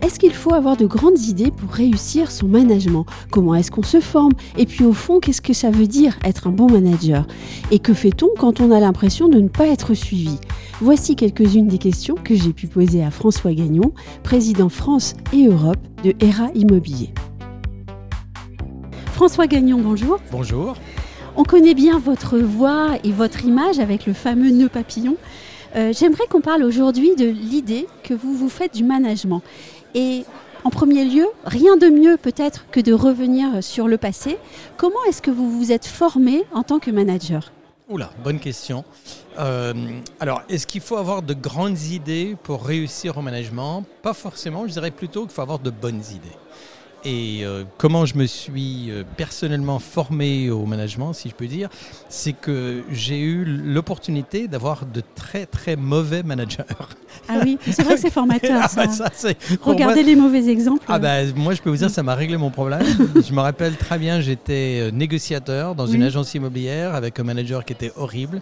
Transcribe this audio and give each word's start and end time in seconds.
Est-ce 0.00 0.20
qu'il 0.20 0.32
faut 0.32 0.54
avoir 0.54 0.76
de 0.76 0.86
grandes 0.86 1.18
idées 1.20 1.50
pour 1.50 1.70
réussir 1.70 2.30
son 2.30 2.46
management? 2.46 3.04
Comment 3.30 3.54
est-ce 3.56 3.70
qu'on 3.70 3.82
se 3.82 4.00
forme? 4.00 4.32
Et 4.56 4.64
puis 4.64 4.84
au 4.84 4.92
fond, 4.92 5.18
qu'est-ce 5.18 5.42
que 5.42 5.52
ça 5.52 5.70
veut 5.70 5.88
dire 5.88 6.18
être 6.24 6.46
un 6.46 6.50
bon 6.50 6.70
manager? 6.70 7.26
Et 7.72 7.80
que 7.80 7.92
fait-on 7.92 8.28
quand 8.38 8.60
on 8.60 8.70
a 8.70 8.78
l'impression 8.78 9.28
de 9.28 9.40
ne 9.40 9.48
pas 9.48 9.66
être 9.66 9.94
suivi? 9.94 10.38
Voici 10.80 11.16
quelques-unes 11.16 11.66
des 11.66 11.78
questions 11.78 12.14
que 12.14 12.36
j'ai 12.36 12.52
pu 12.52 12.68
poser 12.68 13.02
à 13.02 13.10
François 13.10 13.52
Gagnon, 13.52 13.92
président 14.22 14.68
France 14.68 15.14
et 15.32 15.46
Europe 15.46 15.80
de 16.04 16.14
ERA 16.20 16.48
Immobilier. 16.54 17.12
François 19.12 19.48
Gagnon, 19.48 19.80
bonjour. 19.82 20.18
Bonjour. 20.30 20.76
On 21.36 21.42
connaît 21.42 21.74
bien 21.74 21.98
votre 21.98 22.38
voix 22.38 22.92
et 23.02 23.10
votre 23.10 23.44
image 23.44 23.80
avec 23.80 24.06
le 24.06 24.12
fameux 24.12 24.50
nœud 24.50 24.68
papillon. 24.68 25.16
Euh, 25.76 25.92
J'aimerais 25.92 26.24
qu'on 26.30 26.40
parle 26.40 26.62
aujourd'hui 26.62 27.14
de 27.14 27.26
l'idée 27.26 27.86
que 28.02 28.14
vous 28.14 28.34
vous 28.34 28.48
faites 28.48 28.74
du 28.74 28.84
management. 28.84 29.42
Et 29.94 30.24
en 30.64 30.70
premier 30.70 31.04
lieu, 31.04 31.26
rien 31.44 31.76
de 31.76 31.86
mieux 31.88 32.16
peut-être 32.16 32.66
que 32.70 32.80
de 32.80 32.92
revenir 32.92 33.62
sur 33.62 33.88
le 33.88 33.96
passé. 33.96 34.38
Comment 34.76 35.02
est-ce 35.08 35.22
que 35.22 35.30
vous 35.30 35.50
vous 35.50 35.72
êtes 35.72 35.86
formé 35.86 36.44
en 36.52 36.62
tant 36.62 36.78
que 36.78 36.90
manager? 36.90 37.52
Oula, 37.88 38.10
bonne 38.22 38.38
question. 38.38 38.84
Euh, 39.38 39.72
alors, 40.20 40.42
est-ce 40.50 40.66
qu'il 40.66 40.82
faut 40.82 40.96
avoir 40.96 41.22
de 41.22 41.32
grandes 41.32 41.80
idées 41.84 42.36
pour 42.42 42.66
réussir 42.66 43.16
au 43.16 43.22
management? 43.22 43.84
Pas 44.02 44.12
forcément, 44.12 44.66
je 44.66 44.72
dirais 44.72 44.90
plutôt 44.90 45.22
qu'il 45.22 45.30
faut 45.30 45.40
avoir 45.40 45.58
de 45.58 45.70
bonnes 45.70 46.02
idées. 46.10 46.36
Et 47.04 47.40
euh, 47.44 47.62
comment 47.76 48.06
je 48.06 48.16
me 48.16 48.26
suis 48.26 48.90
euh, 48.90 49.04
personnellement 49.16 49.78
formé 49.78 50.50
au 50.50 50.66
management, 50.66 51.12
si 51.12 51.28
je 51.28 51.34
peux 51.34 51.46
dire, 51.46 51.68
c'est 52.08 52.32
que 52.32 52.82
j'ai 52.90 53.20
eu 53.20 53.44
l'opportunité 53.44 54.48
d'avoir 54.48 54.84
de 54.84 55.00
très 55.14 55.46
très 55.46 55.76
mauvais 55.76 56.24
managers. 56.24 56.64
Ah 57.28 57.38
oui, 57.44 57.56
c'est 57.70 57.82
vrai 57.84 57.94
que 57.94 58.00
c'est 58.00 58.10
formateur. 58.10 58.60
Ah 58.64 58.68
ça. 58.68 58.86
bah 58.86 59.10
ça, 59.14 59.28
Regardez 59.62 60.02
moi- 60.02 60.02
les 60.02 60.16
mauvais 60.16 60.48
exemples. 60.48 60.84
Ah 60.88 60.98
bah, 60.98 61.24
moi, 61.36 61.54
je 61.54 61.62
peux 61.62 61.70
vous 61.70 61.76
dire, 61.76 61.90
ça 61.90 62.02
m'a 62.02 62.14
réglé 62.16 62.36
mon 62.36 62.50
problème. 62.50 62.82
je 63.26 63.32
me 63.32 63.40
rappelle 63.40 63.76
très 63.76 63.98
bien, 63.98 64.20
j'étais 64.20 64.80
euh, 64.80 64.90
négociateur 64.90 65.74
dans 65.76 65.86
une 65.86 66.02
agence 66.02 66.34
immobilière 66.34 66.94
avec 66.94 67.18
un 67.20 67.24
manager 67.24 67.64
qui 67.64 67.72
était 67.74 67.92
horrible. 67.96 68.40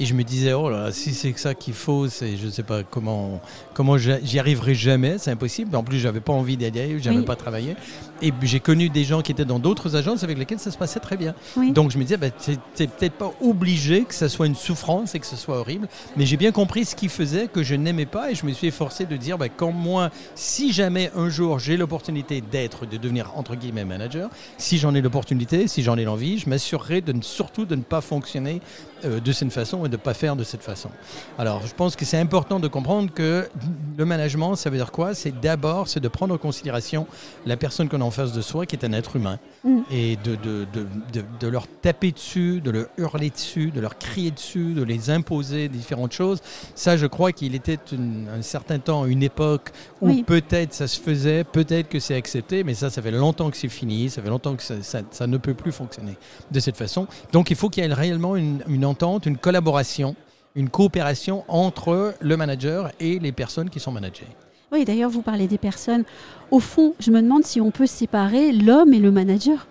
Et 0.00 0.06
je 0.06 0.14
me 0.14 0.22
disais, 0.22 0.52
oh 0.52 0.70
là 0.70 0.84
là, 0.84 0.92
si 0.92 1.12
c'est 1.12 1.36
ça 1.36 1.54
qu'il 1.54 1.74
faut, 1.74 2.08
c'est, 2.08 2.36
je 2.36 2.46
ne 2.46 2.50
sais 2.52 2.62
pas 2.62 2.84
comment, 2.84 3.40
comment 3.74 3.98
j'y 3.98 4.38
arriverai 4.38 4.76
jamais, 4.76 5.18
c'est 5.18 5.32
impossible. 5.32 5.74
En 5.74 5.82
plus, 5.82 5.98
j'avais 5.98 6.20
pas 6.20 6.32
envie 6.32 6.56
d'y 6.56 6.66
aller, 6.66 7.00
j'avais 7.00 7.16
Oui. 7.18 7.24
pas 7.24 7.34
travaillé. 7.34 7.74
Et 8.22 8.32
j'ai 8.42 8.60
connu 8.60 8.90
des 8.90 9.02
gens 9.02 9.22
qui 9.22 9.32
étaient 9.32 9.44
dans 9.44 9.58
d'autres 9.58 9.96
agences 9.96 10.22
avec 10.22 10.38
lesquelles 10.38 10.60
ça 10.60 10.70
se 10.70 10.78
passait 10.78 11.00
très 11.00 11.16
bien. 11.16 11.34
Oui. 11.56 11.72
Donc, 11.72 11.90
je 11.90 11.98
me 11.98 12.04
disais, 12.04 12.16
bah, 12.16 12.28
c'est 12.38 12.60
peut-être 12.90 13.14
pas 13.14 13.32
obligé 13.40 14.04
que 14.04 14.14
ça 14.14 14.28
soit 14.28 14.46
une 14.46 14.54
souffrance 14.54 15.16
et 15.16 15.18
que 15.18 15.26
ce 15.26 15.34
soit 15.34 15.58
horrible. 15.58 15.88
Mais 16.16 16.26
j'ai 16.26 16.36
bien 16.36 16.52
compris 16.52 16.84
ce 16.84 16.94
qui 16.94 17.08
faisait 17.08 17.48
que 17.48 17.64
je 17.64 17.74
n'aimais 17.74 18.06
pas 18.06 18.30
et 18.30 18.36
je 18.36 18.46
me 18.46 18.52
suis 18.52 18.68
efforcé 18.68 19.04
de 19.04 19.16
dire, 19.16 19.36
bah, 19.36 19.48
quand 19.48 19.72
moi, 19.72 20.10
si 20.36 20.72
jamais 20.72 21.10
un 21.16 21.28
jour 21.28 21.58
j'ai 21.58 21.76
l'opportunité 21.76 22.40
d'être, 22.40 22.86
de 22.86 22.98
devenir 22.98 23.32
entre 23.34 23.56
guillemets 23.56 23.84
manager, 23.84 24.30
si 24.58 24.78
j'en 24.78 24.94
ai 24.94 25.00
l'opportunité, 25.00 25.66
si 25.66 25.82
j'en 25.82 25.96
ai 25.98 26.04
l'envie, 26.04 26.38
je 26.38 26.48
m'assurerai 26.48 27.00
de 27.00 27.14
surtout 27.22 27.64
de 27.64 27.74
ne 27.74 27.82
pas 27.82 28.00
fonctionner 28.00 28.60
de 29.04 29.32
cette 29.32 29.52
façon 29.52 29.84
et 29.84 29.88
de 29.88 29.92
ne 29.92 29.96
pas 30.00 30.14
faire 30.14 30.36
de 30.36 30.44
cette 30.44 30.62
façon. 30.62 30.90
Alors, 31.38 31.66
je 31.66 31.74
pense 31.74 31.96
que 31.96 32.04
c'est 32.04 32.18
important 32.18 32.60
de 32.60 32.68
comprendre 32.68 33.12
que 33.12 33.48
le 33.96 34.04
management, 34.04 34.56
ça 34.56 34.70
veut 34.70 34.76
dire 34.76 34.90
quoi? 34.92 35.14
C'est 35.14 35.38
d'abord, 35.40 35.88
c'est 35.88 36.00
de 36.00 36.08
prendre 36.08 36.34
en 36.34 36.38
considération 36.38 37.06
la 37.46 37.56
personne 37.56 37.88
qu'on 37.88 38.00
a 38.00 38.04
en 38.04 38.10
face 38.10 38.32
de 38.32 38.40
soi, 38.40 38.66
qui 38.66 38.76
est 38.76 38.84
un 38.84 38.92
être 38.92 39.16
humain, 39.16 39.38
Mm. 39.64 39.78
et 39.90 40.16
de, 40.22 40.36
de, 40.36 40.66
de, 40.72 40.86
de, 41.12 41.24
de 41.40 41.48
leur 41.48 41.66
taper 41.66 42.12
dessus, 42.12 42.60
de 42.60 42.70
leur 42.70 42.86
hurler 42.96 43.30
dessus, 43.30 43.70
de 43.72 43.80
leur 43.80 43.98
crier 43.98 44.30
dessus, 44.30 44.72
de 44.72 44.84
les 44.84 45.10
imposer 45.10 45.68
différentes 45.68 46.12
choses. 46.12 46.40
Ça, 46.76 46.96
je 46.96 47.06
crois 47.06 47.32
qu'il 47.32 47.56
était 47.56 47.78
une- 47.90 48.28
un 48.38 48.42
certain 48.42 48.78
temps, 48.78 49.04
une 49.06 49.22
époque 49.24 49.70
où 50.00 50.08
Oui. 50.08 50.22
peut-être 50.22 50.72
ça 50.74 50.86
se 50.86 51.00
faisait, 51.00 51.42
peut-être 51.42 51.88
que 51.88 51.98
c'est 51.98 52.14
accepté, 52.14 52.62
mais 52.62 52.74
ça, 52.74 52.88
ça 52.88 53.02
fait 53.02 53.10
longtemps 53.10 53.50
que 53.50 53.56
c'est 53.56 53.68
fini, 53.68 54.10
ça 54.10 54.22
fait 54.22 54.28
longtemps 54.28 54.54
que 54.54 54.62
ça, 54.62 54.80
ça- 54.82 55.02
ça 55.10 55.26
ne 55.26 55.38
peut 55.38 55.54
plus 55.54 55.72
fonctionner 55.72 56.16
de 56.52 56.60
cette 56.60 56.76
façon. 56.76 57.06
Donc, 57.32 57.50
il 57.50 57.56
faut 57.56 57.68
qu'il 57.68 57.82
y 57.82 57.86
ait 57.86 57.92
réellement 57.92 58.36
une, 58.36 58.62
une 58.68 58.84
une 59.26 59.36
collaboration, 59.36 60.14
une 60.54 60.68
coopération 60.68 61.44
entre 61.48 62.14
le 62.20 62.36
manager 62.36 62.90
et 63.00 63.18
les 63.18 63.32
personnes 63.32 63.70
qui 63.70 63.80
sont 63.80 63.92
managées. 63.92 64.26
Oui, 64.70 64.84
d'ailleurs, 64.84 65.10
vous 65.10 65.22
parlez 65.22 65.46
des 65.46 65.58
personnes. 65.58 66.04
Au 66.50 66.60
fond, 66.60 66.94
je 67.00 67.10
me 67.10 67.22
demande 67.22 67.44
si 67.44 67.60
on 67.60 67.70
peut 67.70 67.86
séparer 67.86 68.52
l'homme 68.52 68.92
et 68.92 68.98
le 68.98 69.10
manager. 69.10 69.66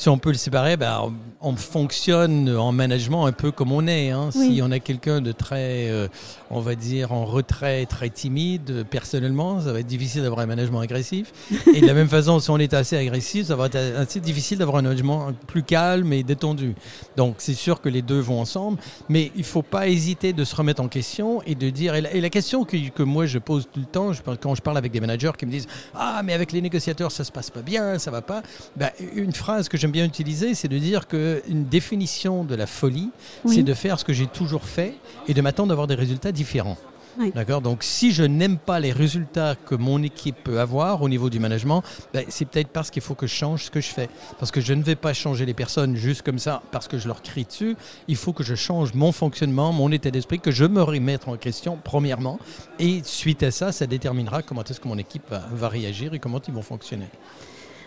Si 0.00 0.08
on 0.08 0.16
peut 0.16 0.30
le 0.30 0.38
séparer, 0.38 0.78
ben, 0.78 0.98
on, 1.02 1.12
on 1.42 1.56
fonctionne 1.56 2.54
en 2.56 2.72
management 2.72 3.26
un 3.26 3.32
peu 3.32 3.50
comme 3.50 3.70
on 3.70 3.86
est. 3.86 4.10
Hein. 4.10 4.30
Oui. 4.34 4.54
Si 4.54 4.62
on 4.62 4.70
a 4.70 4.78
quelqu'un 4.78 5.20
de 5.20 5.32
très, 5.32 5.90
euh, 5.90 6.08
on 6.50 6.60
va 6.60 6.74
dire, 6.74 7.12
en 7.12 7.24
retrait, 7.24 7.86
très 7.86 8.10
timide, 8.10 8.84
personnellement, 8.88 9.60
ça 9.60 9.72
va 9.72 9.80
être 9.80 9.86
difficile 9.86 10.22
d'avoir 10.22 10.40
un 10.40 10.46
management 10.46 10.80
agressif. 10.80 11.32
Et 11.74 11.82
de 11.82 11.86
la 11.86 11.92
même 11.92 12.08
façon, 12.08 12.40
si 12.40 12.50
on 12.50 12.58
est 12.58 12.74
assez 12.74 12.96
agressif, 12.96 13.46
ça 13.46 13.56
va 13.56 13.66
être 13.66 13.76
assez 13.76 14.20
difficile 14.20 14.56
d'avoir 14.58 14.78
un 14.78 14.82
management 14.82 15.32
plus 15.46 15.62
calme 15.62 16.12
et 16.12 16.22
détendu. 16.22 16.74
Donc 17.16 17.36
c'est 17.38 17.52
sûr 17.52 17.82
que 17.82 17.88
les 17.88 18.00
deux 18.00 18.20
vont 18.20 18.40
ensemble, 18.40 18.78
mais 19.08 19.32
il 19.36 19.44
faut 19.44 19.62
pas 19.62 19.88
hésiter 19.88 20.32
de 20.32 20.44
se 20.44 20.54
remettre 20.56 20.82
en 20.82 20.88
question 20.88 21.42
et 21.44 21.54
de 21.54 21.68
dire. 21.70 21.94
Et 21.94 22.00
la, 22.00 22.12
et 22.12 22.20
la 22.20 22.30
question 22.30 22.64
que, 22.64 22.88
que 22.88 23.02
moi 23.02 23.26
je 23.26 23.38
pose 23.38 23.68
tout 23.72 23.80
le 23.80 23.86
temps, 23.86 24.12
je, 24.12 24.22
quand 24.40 24.54
je 24.54 24.62
parle 24.62 24.78
avec 24.78 24.92
des 24.92 25.00
managers 25.00 25.32
qui 25.38 25.46
me 25.46 25.50
disent 25.50 25.68
Ah, 25.94 26.22
mais 26.24 26.32
avec 26.32 26.52
les 26.52 26.62
négociateurs, 26.62 27.12
ça 27.12 27.24
se 27.24 27.32
passe 27.32 27.50
pas 27.50 27.62
bien, 27.62 27.98
ça 27.98 28.10
va 28.10 28.22
pas. 28.22 28.42
Ben, 28.76 28.90
une 29.14 29.32
phrase 29.32 29.68
que 29.68 29.76
j'aime 29.90 30.02
bien 30.02 30.04
utiliser, 30.04 30.54
c'est 30.54 30.68
de 30.68 30.78
dire 30.78 31.08
qu'une 31.08 31.64
définition 31.64 32.44
de 32.44 32.54
la 32.54 32.66
folie, 32.68 33.10
Oui. 33.44 33.56
c'est 33.56 33.64
de 33.64 33.74
faire 33.74 33.98
ce 33.98 34.04
que 34.04 34.12
j'ai 34.12 34.28
toujours 34.28 34.62
fait 34.62 34.94
et 35.26 35.34
de 35.34 35.40
m'attendre 35.40 35.70
d'avoir 35.70 35.88
des 35.88 35.96
résultats 35.96 36.30
différents. 36.30 36.76
Oui. 37.18 37.32
D'accord? 37.34 37.60
Donc, 37.60 37.82
si 37.82 38.12
je 38.12 38.22
n'aime 38.22 38.56
pas 38.56 38.78
les 38.78 38.92
résultats 38.92 39.56
que 39.56 39.74
mon 39.74 40.00
équipe 40.04 40.36
peut 40.44 40.60
avoir 40.60 41.02
au 41.02 41.08
niveau 41.08 41.28
du 41.28 41.40
management, 41.40 41.82
ben, 42.14 42.24
c'est 42.28 42.44
peut-être 42.44 42.68
parce 42.68 42.92
qu'il 42.92 43.02
faut 43.02 43.16
que 43.16 43.26
je 43.26 43.34
change 43.34 43.64
ce 43.64 43.70
que 43.72 43.80
je 43.80 43.88
fais. 43.88 44.08
Parce 44.38 44.52
que 44.52 44.60
je 44.60 44.72
ne 44.74 44.82
vais 44.84 44.94
pas 44.94 45.12
changer 45.12 45.44
les 45.44 45.52
personnes 45.52 45.96
juste 45.96 46.22
comme 46.22 46.38
ça 46.38 46.62
parce 46.70 46.86
que 46.86 46.98
je 46.98 47.08
leur 47.08 47.20
crie 47.20 47.44
dessus. 47.44 47.76
Il 48.06 48.14
faut 48.14 48.32
que 48.32 48.44
je 48.44 48.54
change 48.54 48.94
mon 48.94 49.10
fonctionnement, 49.10 49.72
mon 49.72 49.90
état 49.90 50.12
d'esprit, 50.12 50.38
que 50.38 50.52
je 50.52 50.64
me 50.64 50.82
remette 50.82 51.26
en 51.26 51.36
question, 51.36 51.76
premièrement. 51.82 52.38
Et 52.78 53.00
suite 53.02 53.42
à 53.42 53.50
ça, 53.50 53.72
ça 53.72 53.88
déterminera 53.88 54.42
comment 54.42 54.62
est-ce 54.62 54.78
que 54.78 54.86
mon 54.88 54.96
équipe 54.98 55.28
va, 55.28 55.42
va 55.52 55.68
réagir 55.68 56.14
et 56.14 56.20
comment 56.20 56.40
ils 56.46 56.54
vont 56.54 56.62
fonctionner. 56.62 57.06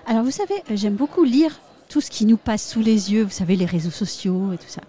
Alors, 0.06 0.24
vous 0.26 0.32
savez, 0.32 0.56
j'aime 0.74 0.96
beaucoup 0.96 1.24
lire 1.24 1.58
tout 1.90 2.02
ce 2.02 2.10
qui 2.10 2.26
nous 2.26 2.38
passe 2.38 2.68
sous 2.68 2.82
les 2.82 3.14
yeux, 3.14 3.24
vous 3.24 3.30
savez, 3.30 3.56
les 3.56 3.66
réseaux 3.66 3.92
sociaux 3.92 4.52
et 4.54 4.58
tout 4.58 4.68
ça. 4.68 4.82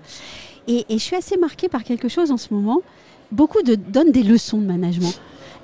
Et, 0.66 0.84
je 0.88 0.99
suis 0.99 1.16
assez 1.16 1.37
marquée 1.37 1.69
par 1.69 1.84
quelque 1.84 2.09
chose 2.09 2.31
en 2.31 2.37
ce 2.37 2.53
moment. 2.53 2.81
Beaucoup 3.31 3.62
donnent 3.62 4.12
des 4.12 4.22
leçons 4.22 4.59
de 4.59 4.66
management. 4.66 5.15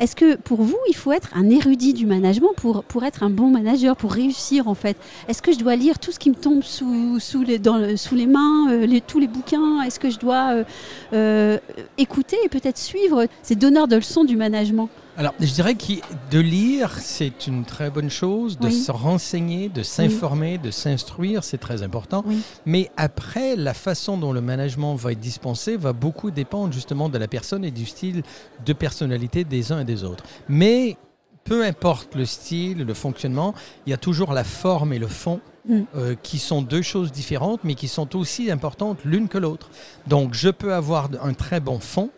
Est-ce 0.01 0.17
que 0.17 0.37
pour 0.37 0.63
vous, 0.63 0.79
il 0.89 0.97
faut 0.97 1.13
être 1.13 1.29
un 1.35 1.51
érudit 1.51 1.93
du 1.93 2.07
management 2.07 2.55
pour, 2.57 2.85
pour 2.85 3.05
être 3.05 3.23
un 3.23 3.29
bon 3.29 3.51
manager, 3.51 3.97
pour 3.97 4.13
réussir 4.13 4.67
en 4.67 4.75
fait? 4.75 4.97
Est-ce 5.29 5.43
que 5.43 5.53
je 5.53 5.59
dois 5.59 5.77
lire 5.77 5.99
tout 5.99 6.11
ce 6.11 6.19
qui 6.19 6.31
me 6.31 6.35
tombe 6.35 6.63
sous, 6.63 7.21
sous, 7.21 7.43
les, 7.43 7.61
sous 7.97 8.15
les 8.15 8.27
mains, 8.27 8.71
euh, 8.71 8.99
tous 9.07 9.19
les 9.19 9.27
bouquins? 9.27 9.83
Est-ce 9.83 10.01
que 10.01 10.09
je 10.09 10.19
dois 10.19 10.53
euh, 10.55 10.65
euh, 11.13 11.59
écouter 11.99 12.39
et 12.43 12.49
peut-être 12.49 12.79
suivre 12.79 13.27
ces 13.43 13.57
donneurs 13.57 13.89
de 13.89 13.97
leçons 13.97 14.25
du 14.25 14.37
management? 14.37 14.89
Alors, 15.17 15.35
je 15.41 15.53
dirais 15.53 15.75
que 15.75 15.93
de 16.31 16.39
lire, 16.39 16.97
c'est 16.99 17.47
une 17.47 17.65
très 17.65 17.91
bonne 17.91 18.09
chose, 18.11 18.59
de 18.59 18.69
Oui. 18.69 18.73
se 18.73 18.91
renseigner, 18.91 19.69
de 19.69 19.83
s'informer, 19.83 20.57
de 20.57 20.71
s'instruire, 20.71 21.45
c'est 21.45 21.59
très 21.59 21.83
important. 21.83 22.23
Oui. 22.27 22.41
Mais 22.65 22.91
après, 22.97 23.57
la 23.57 23.75
façon 23.75 24.17
dont 24.17 24.33
le 24.33 24.41
management 24.41 24.95
va 24.95 25.13
être 25.13 25.21
dispensé 25.21 25.77
va 25.77 25.93
beaucoup 25.93 26.31
dépendre 26.31 26.73
justement 26.73 27.09
de 27.09 27.19
la 27.19 27.29
personne 27.29 27.65
et 27.65 27.71
du 27.71 27.85
style 27.87 28.23
de 28.65 28.73
personnalité 28.73 29.45
des 29.45 29.73
uns 29.73 29.81
et 29.81 29.85
des 29.85 30.05
autres. 30.05 30.25
Mais 30.49 30.97
peu 31.45 31.65
importe 31.65 32.15
le 32.15 32.25
style, 32.25 32.79
le 32.85 32.95
fonctionnement, 32.95 33.55
il 33.87 33.91
y 33.91 33.93
a 33.93 33.99
toujours 33.99 34.33
la 34.33 34.45
forme 34.45 34.93
et 34.93 34.99
le 34.99 35.09
fond 35.09 35.41
Mm. 35.69 35.81
euh, 35.95 36.15
qui 36.23 36.39
sont 36.39 36.63
deux 36.63 36.81
choses 36.81 37.13
différentes, 37.13 37.65
mais 37.65 37.75
qui 37.75 37.87
sont 37.87 38.17
aussi 38.17 38.51
importantes 38.51 38.97
l'une 39.05 39.29
que 39.29 39.37
l'autre. 39.37 39.69
Donc, 40.07 40.33
je 40.33 40.49
peux 40.49 40.73
avoir 40.73 41.11
un 41.23 41.35
très 41.35 41.61
bon 41.61 41.79
fond, 41.81 42.09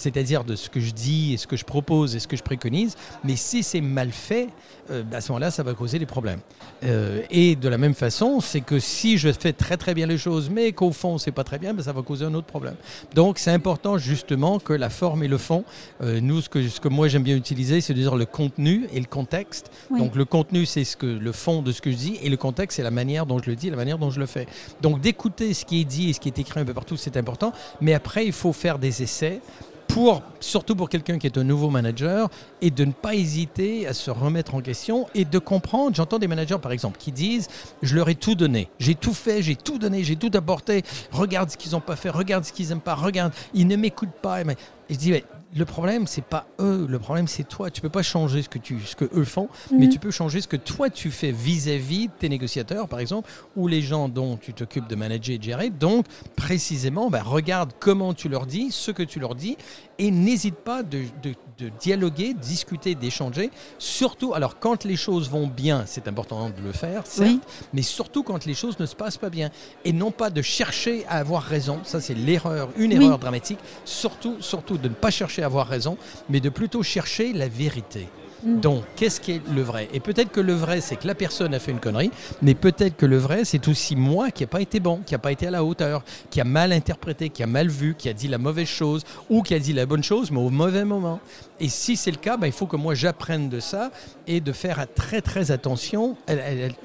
c'est-à-dire 0.00 0.44
de 0.44 0.56
ce 0.56 0.70
que 0.70 0.80
je 0.80 0.92
dis 0.92 1.34
et 1.34 1.36
ce 1.36 1.46
que 1.46 1.56
je 1.56 1.64
propose 1.64 2.16
et 2.16 2.20
ce 2.20 2.26
que 2.26 2.36
je 2.36 2.42
préconise. 2.42 2.96
Mais 3.22 3.36
si 3.36 3.62
c'est 3.62 3.82
mal 3.82 4.10
fait, 4.12 4.48
euh, 4.90 5.02
à 5.12 5.20
ce 5.20 5.30
moment-là, 5.30 5.50
ça 5.50 5.62
va 5.62 5.74
causer 5.74 5.98
des 5.98 6.06
problèmes. 6.06 6.40
Euh, 6.84 7.22
et 7.30 7.54
de 7.54 7.68
la 7.68 7.76
même 7.76 7.94
façon, 7.94 8.40
c'est 8.40 8.62
que 8.62 8.78
si 8.78 9.18
je 9.18 9.30
fais 9.30 9.52
très 9.52 9.76
très 9.76 9.92
bien 9.92 10.06
les 10.06 10.16
choses, 10.16 10.48
mais 10.48 10.72
qu'au 10.72 10.92
fond 10.92 11.18
c'est 11.18 11.32
pas 11.32 11.44
très 11.44 11.58
bien, 11.58 11.74
ben, 11.74 11.82
ça 11.82 11.92
va 11.92 12.00
causer 12.02 12.24
un 12.24 12.32
autre 12.32 12.46
problème. 12.46 12.76
Donc 13.14 13.38
c'est 13.38 13.50
important 13.50 13.98
justement 13.98 14.58
que 14.58 14.72
la 14.72 14.88
forme 14.88 15.22
et 15.22 15.28
le 15.28 15.36
fond. 15.36 15.64
Euh, 16.02 16.20
nous, 16.20 16.40
ce 16.40 16.48
que, 16.48 16.66
ce 16.66 16.80
que 16.80 16.88
moi 16.88 17.08
j'aime 17.08 17.22
bien 17.22 17.36
utiliser, 17.36 17.82
c'est 17.82 17.92
de 17.92 18.00
dire 18.00 18.16
le 18.16 18.24
contenu 18.24 18.86
et 18.94 19.00
le 19.00 19.06
contexte. 19.06 19.70
Oui. 19.90 20.00
Donc 20.00 20.16
le 20.16 20.24
contenu, 20.24 20.64
c'est 20.64 20.84
ce 20.84 20.96
que 20.96 21.06
le 21.06 21.32
fond 21.32 21.60
de 21.60 21.72
ce 21.72 21.82
que 21.82 21.90
je 21.90 21.96
dis, 21.96 22.18
et 22.22 22.30
le 22.30 22.38
contexte, 22.38 22.76
c'est 22.76 22.82
la 22.82 22.90
manière 22.90 23.26
dont 23.26 23.38
je 23.38 23.50
le 23.50 23.56
dis, 23.56 23.68
la 23.68 23.76
manière 23.76 23.98
dont 23.98 24.10
je 24.10 24.18
le 24.20 24.26
fais. 24.26 24.46
Donc 24.80 25.00
d'écouter 25.00 25.52
ce 25.52 25.66
qui 25.66 25.82
est 25.82 25.84
dit 25.84 26.10
et 26.10 26.12
ce 26.14 26.20
qui 26.20 26.28
est 26.28 26.38
écrit 26.38 26.60
un 26.60 26.64
peu 26.64 26.74
partout, 26.74 26.96
c'est 26.96 27.18
important. 27.18 27.52
Mais 27.80 27.92
après, 27.92 28.24
il 28.24 28.32
faut 28.32 28.52
faire 28.52 28.78
des 28.78 29.02
essais 29.02 29.40
pour, 29.90 30.22
surtout 30.38 30.76
pour 30.76 30.88
quelqu'un 30.88 31.18
qui 31.18 31.26
est 31.26 31.36
un 31.36 31.44
nouveau 31.44 31.68
manager, 31.68 32.28
et 32.60 32.70
de 32.70 32.84
ne 32.84 32.92
pas 32.92 33.14
hésiter 33.14 33.86
à 33.86 33.92
se 33.92 34.10
remettre 34.10 34.54
en 34.54 34.60
question 34.60 35.06
et 35.14 35.24
de 35.24 35.38
comprendre. 35.38 35.94
J'entends 35.96 36.18
des 36.18 36.28
managers, 36.28 36.58
par 36.62 36.72
exemple, 36.72 36.98
qui 36.98 37.12
disent 37.12 37.48
Je 37.82 37.94
leur 37.96 38.08
ai 38.08 38.14
tout 38.14 38.34
donné, 38.34 38.68
j'ai 38.78 38.94
tout 38.94 39.14
fait, 39.14 39.42
j'ai 39.42 39.56
tout 39.56 39.78
donné, 39.78 40.04
j'ai 40.04 40.16
tout 40.16 40.30
apporté. 40.34 40.82
Regarde 41.10 41.50
ce 41.50 41.56
qu'ils 41.56 41.72
n'ont 41.72 41.80
pas 41.80 41.96
fait, 41.96 42.10
regarde 42.10 42.44
ce 42.44 42.52
qu'ils 42.52 42.68
n'aiment 42.68 42.80
pas, 42.80 42.94
regarde, 42.94 43.32
ils 43.52 43.66
ne 43.66 43.76
m'écoutent 43.76 44.08
pas. 44.22 44.40
Et 44.42 44.56
je 44.90 44.96
dis 44.96 45.22
le 45.52 45.64
problème, 45.64 46.06
c'est 46.06 46.24
pas 46.24 46.46
eux, 46.60 46.86
le 46.88 46.98
problème, 47.00 47.26
c'est 47.26 47.42
toi. 47.42 47.70
Tu 47.70 47.80
peux 47.80 47.88
pas 47.88 48.02
changer 48.02 48.40
ce 48.42 48.48
que, 48.48 48.58
tu, 48.58 48.78
ce 48.86 48.94
que 48.94 49.06
eux 49.14 49.24
font, 49.24 49.48
mais 49.72 49.86
Mhm. 49.86 49.92
tu 49.92 49.98
peux 49.98 50.10
changer 50.12 50.40
ce 50.40 50.46
que 50.46 50.56
toi 50.56 50.90
tu 50.90 51.10
fais 51.10 51.32
vis-à-vis 51.32 52.06
de 52.06 52.12
tes 52.18 52.28
négociateurs, 52.28 52.86
par 52.88 53.00
exemple, 53.00 53.28
ou 53.56 53.66
les 53.66 53.82
gens 53.82 54.08
dont 54.08 54.36
tu 54.36 54.52
t'occupes 54.54 54.86
de 54.86 54.94
manager 54.94 55.34
et 55.34 55.38
de 55.38 55.42
gérer. 55.42 55.70
Donc, 55.70 56.06
précisément, 56.36 57.10
ben, 57.10 57.22
regarde 57.22 57.72
comment 57.80 58.14
tu 58.14 58.28
leur 58.28 58.46
dis, 58.46 58.70
ce 58.70 58.90
que 58.92 59.02
tu 59.02 59.18
leur 59.18 59.34
dis, 59.34 59.56
et 60.00 60.10
n'hésite 60.10 60.56
pas 60.56 60.82
de, 60.82 61.02
de- 61.22 61.34
de 61.58 61.68
dialoguer, 61.78 62.32
de 62.32 62.38
discuter, 62.40 62.94
d'échanger. 62.94 63.50
Surtout, 63.78 64.32
alors 64.32 64.58
quand 64.58 64.84
les 64.84 64.96
choses 64.96 65.28
vont 65.28 65.46
bien, 65.46 65.84
c'est 65.86 66.08
important 66.08 66.48
de 66.48 66.62
le 66.62 66.72
faire, 66.72 67.06
certes, 67.06 67.28
Oui. 67.28 67.40
mais 67.74 67.82
surtout 67.82 68.22
quand 68.22 68.46
les 68.46 68.54
choses 68.54 68.78
ne 68.78 68.86
se 68.86 68.96
passent 68.96 69.18
pas 69.18 69.28
bien. 69.28 69.50
Et 69.84 69.92
non 69.92 70.10
pas 70.10 70.30
de 70.30 70.40
chercher 70.40 71.04
à 71.06 71.18
avoir 71.18 71.42
raison, 71.42 71.80
ça 71.84 72.00
c'est 72.00 72.14
l'erreur, 72.14 72.70
une 72.78 72.94
Oui. 72.96 73.04
erreur 73.04 73.18
dramatique, 73.18 73.58
surtout, 73.84 74.36
surtout 74.40 74.78
de 74.78 74.88
ne 74.88 74.94
pas 74.94 75.10
chercher 75.10 75.42
à 75.42 75.46
avoir 75.46 75.66
raison, 75.68 75.98
mais 76.30 76.40
de 76.40 76.48
plutôt 76.48 76.82
chercher 76.82 77.34
la 77.34 77.48
vérité. 77.48 78.08
Mm. 78.44 78.60
Donc, 78.60 78.84
qu'est-ce 78.96 79.20
qui 79.20 79.32
est 79.32 79.42
le 79.52 79.62
vrai? 79.62 79.88
Et 79.92 80.00
peut-être 80.00 80.30
que 80.30 80.40
le 80.40 80.52
vrai, 80.52 80.80
c'est 80.80 80.96
que 80.96 81.06
la 81.06 81.14
personne 81.14 81.54
a 81.54 81.58
fait 81.58 81.70
une 81.70 81.80
connerie, 81.80 82.10
mais 82.42 82.54
peut-être 82.54 82.96
que 82.96 83.06
le 83.06 83.18
vrai, 83.18 83.44
c'est 83.44 83.68
aussi 83.68 83.96
moi 83.96 84.30
qui 84.30 84.42
n'a 84.42 84.46
pas 84.46 84.60
été 84.60 84.80
bon, 84.80 85.00
qui 85.04 85.14
n'a 85.14 85.18
pas 85.18 85.32
été 85.32 85.46
à 85.46 85.50
la 85.50 85.64
hauteur, 85.64 86.04
qui 86.30 86.40
a 86.40 86.44
mal 86.44 86.72
interprété, 86.72 87.30
qui 87.30 87.42
a 87.42 87.46
mal 87.46 87.68
vu, 87.68 87.94
qui 87.96 88.08
a 88.08 88.12
dit 88.12 88.28
la 88.28 88.38
mauvaise 88.38 88.68
chose, 88.68 89.04
ou 89.28 89.42
qui 89.42 89.54
a 89.54 89.58
dit 89.58 89.72
la 89.72 89.86
bonne 89.86 90.02
chose, 90.02 90.30
mais 90.30 90.40
au 90.40 90.50
mauvais 90.50 90.84
moment. 90.84 91.20
Et 91.60 91.68
si 91.68 91.96
c'est 91.96 92.10
le 92.10 92.16
cas, 92.16 92.36
ben, 92.36 92.46
il 92.46 92.52
faut 92.52 92.66
que 92.66 92.76
moi 92.76 92.94
j'apprenne 92.94 93.48
de 93.48 93.60
ça 93.60 93.90
et 94.26 94.40
de 94.40 94.52
faire 94.52 94.86
très 94.94 95.20
très 95.20 95.50
attention. 95.50 96.16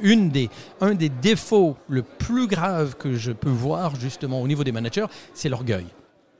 Une 0.02 0.30
des, 0.30 0.50
un 0.82 0.94
des 0.94 1.10
défauts 1.10 1.78
le 1.88 2.02
plus 2.02 2.48
grave 2.48 2.96
que 2.98 3.16
je 3.16 3.32
peux 3.32 3.50
voir 3.50 3.96
justement 3.96 4.42
au 4.42 4.48
niveau 4.48 4.64
des 4.64 4.72
managers, 4.72 5.06
c'est 5.34 5.50
l'orgueil. 5.50 5.86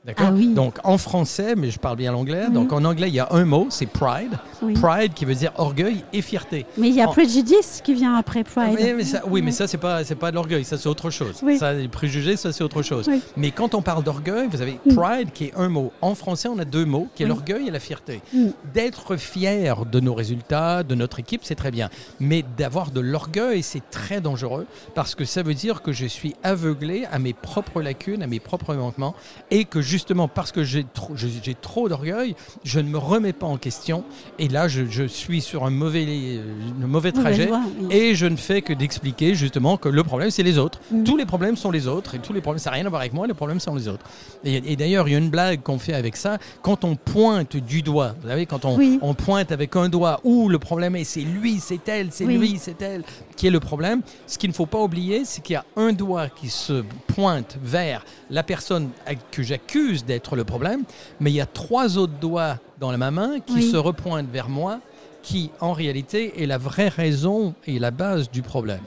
D'accord 0.06 0.28
Ah 0.30 0.34
oui. 0.36 0.54
Donc 0.54 0.78
en 0.84 1.00
français, 1.00 1.56
mais 1.58 1.72
je 1.72 1.80
parle 1.80 1.96
bien 1.98 2.12
l'anglais, 2.12 2.48
donc 2.52 2.72
en 2.74 2.86
anglais 2.86 3.08
il 3.08 3.16
y 3.16 3.20
a 3.20 3.28
un 3.32 3.44
mot, 3.44 3.68
c'est 3.72 3.88
pride. 3.88 4.34
Oui. 4.62 4.74
Pride 4.74 5.14
qui 5.16 5.26
veut 5.26 5.34
dire 5.34 5.52
orgueil 5.58 6.04
et 6.14 6.22
fierté. 6.22 6.68
Mais 6.78 6.90
il 6.90 6.96
y 6.96 7.02
a 7.02 7.10
En- 7.10 7.12
prejudice 7.12 7.82
qui 7.84 7.96
vient 7.96 8.16
après 8.16 8.44
pride. 8.44 8.76
Mais- 8.80 8.94
mais 8.94 9.04
ça- 9.04 9.24
oui, 9.28 9.42
mais 9.42 9.52
ça, 9.52 9.68
c'est 9.68 9.80
pas, 9.80 10.04
c'est 10.04 10.14
pas 10.16 10.30
de 10.30 10.36
l'orgueil, 10.36 10.64
ça, 10.64 10.78
c'est 10.78 10.88
autre 10.88 11.10
chose. 11.10 11.40
Oui. 11.42 11.58
Ça, 11.58 11.74
les 11.74 11.88
préjugés, 11.88 12.38
ça, 12.38 12.54
c'est 12.54 12.64
autre 12.64 12.84
chose. 12.84 13.10
Mais 13.36 13.50
quand 13.50 13.74
on 13.74 13.82
parle 13.82 14.04
d'orgueil, 14.04 14.48
vous 14.50 14.62
avez 14.62 14.80
Mm. 14.86 14.96
pride 14.96 15.32
qui 15.34 15.46
est 15.46 15.54
un 15.56 15.70
mot. 15.70 15.92
En 16.02 16.14
français, 16.14 16.50
on 16.50 16.60
a 16.60 16.66
deux 16.66 16.86
mots, 16.86 17.08
qui 17.16 17.24
est 17.24 17.28
l'orgueil 17.28 17.68
et 17.68 17.72
la 17.72 17.80
fierté. 17.80 18.22
Mm. 18.32 18.50
D'être 18.76 19.16
fier 19.18 19.86
de 19.86 20.00
nos 20.00 20.14
résultats, 20.14 20.84
de 20.84 20.94
notre 20.94 21.20
équipe, 21.20 21.42
c'est 21.44 21.56
très 21.56 21.72
bien. 21.72 21.90
Mais 22.20 22.44
d'avoir 22.58 22.92
de 22.92 23.00
l'orgueil, 23.00 23.64
c'est 23.64 23.90
très 23.90 24.22
dangereux 24.22 24.68
parce 24.94 25.16
que 25.16 25.26
ça 25.26 25.42
veut 25.42 25.56
dire 25.56 25.82
que 25.82 25.92
je 25.92 26.06
suis 26.06 26.36
aveuglé 26.44 27.06
à 27.12 27.18
mes 27.18 27.34
propres 27.34 27.82
lacunes, 27.82 28.22
à 28.22 28.28
mes 28.28 28.40
propres 28.40 28.76
manquements 28.76 29.16
et 29.50 29.66
que 29.66 29.82
justement, 29.96 30.28
parce 30.28 30.52
que 30.52 30.64
j'ai 30.66 30.86
trop, 30.94 31.14
j'ai 31.16 31.56
trop 31.56 31.88
d'orgueil, 31.88 32.36
je 32.66 32.82
ne 32.82 32.90
me 32.90 32.98
remets 32.98 33.32
pas 33.32 33.46
en 33.48 33.56
question. 33.56 34.04
Et 34.40 34.50
là, 34.50 34.68
je, 34.68 34.84
je 34.90 35.04
suis 35.06 35.40
sur 35.42 35.64
un 35.66 35.70
mauvais, 35.70 36.06
euh, 36.08 36.44
un 36.84 36.88
mauvais 36.88 37.14
Oui, 37.16 37.22
trajet. 37.22 37.44
je 37.44 37.48
vois, 37.48 37.62
oui. 37.80 37.96
Et 37.96 38.14
je 38.16 38.26
ne 38.26 38.36
fais 38.36 38.62
que 38.62 38.74
d'expliquer 38.74 39.36
justement 39.36 39.78
que 39.78 39.88
le 39.88 40.04
problème, 40.04 40.32
c'est 40.32 40.44
les 40.44 40.58
autres. 40.58 40.82
Mm. 40.92 41.04
Tous 41.06 41.16
les 41.16 41.26
problèmes 41.26 41.56
sont 41.56 41.72
les 41.72 41.88
autres 41.88 42.16
et 42.16 42.20
tous 42.20 42.34
les 42.34 42.42
problèmes, 42.42 42.60
ça 42.60 42.72
n'a 42.72 42.76
rien 42.76 42.86
à 42.86 42.90
voir 42.90 43.00
avec 43.02 43.14
moi, 43.14 43.26
les 43.26 43.34
problèmes 43.34 43.62
sont 43.62 43.74
les 43.74 43.88
autres. 43.88 44.04
Et, 44.44 44.74
et 44.74 44.76
d'ailleurs, 44.76 45.08
il 45.08 45.12
y 45.14 45.16
a 45.16 45.18
une 45.18 45.30
blague 45.30 45.62
qu'on 45.64 45.80
fait 45.80 45.94
avec 45.94 46.18
ça. 46.18 46.38
Quand 46.62 46.84
on 46.84 46.96
pointe 46.98 47.56
du 47.56 47.82
doigt, 47.82 48.16
vous 48.22 48.28
savez, 48.28 48.46
quand 48.46 48.66
on, 48.66 48.76
Oui. 48.76 49.00
on 49.02 49.14
pointe 49.14 49.52
avec 49.54 49.76
un 49.78 49.88
doigt, 49.88 50.20
où 50.26 50.50
le 50.50 50.60
problème 50.60 50.98
est, 50.98 51.06
c'est 51.06 51.22
lui, 51.22 51.60
c'est 51.62 51.88
elle, 51.88 52.10
c'est 52.12 52.26
lui, 52.26 52.58
c'est 52.60 52.82
elle, 52.82 53.04
qui 53.38 53.48
est 53.48 53.52
le 53.52 53.62
problème. 53.62 54.02
Ce 54.28 54.38
qu'il 54.38 54.50
ne 54.50 54.56
faut 54.56 54.66
pas 54.66 54.82
oublier, 54.82 55.24
c'est 55.24 55.42
qu'il 55.42 55.54
y 55.54 55.58
a 55.58 55.66
un 55.78 55.94
doigt 55.94 56.28
qui 56.28 56.50
se 56.50 56.84
pointe 57.16 57.58
vers 57.64 58.04
la 58.30 58.44
personne 58.44 58.90
que 59.32 59.42
j'accuse 59.44 59.85
d'être 59.94 60.36
le 60.36 60.44
problème, 60.44 60.84
mais 61.20 61.32
il 61.32 61.36
y 61.36 61.42
a 61.42 61.46
trois 61.46 61.98
autres 61.98 62.14
doigts 62.20 62.58
dans 62.80 62.96
ma 62.98 63.12
main 63.12 63.40
qui 63.40 63.54
Oui. 63.56 63.72
se 63.72 63.78
repointent 63.78 64.30
vers 64.32 64.50
moi 64.50 64.80
qui 65.22 65.50
en 65.60 65.74
réalité 65.74 66.42
est 66.44 66.46
la 66.46 66.58
vraie 66.58 66.88
raison 66.90 67.56
et 67.66 67.80
la 67.80 67.92
base 67.92 68.30
du 68.30 68.42
problème. 68.42 68.82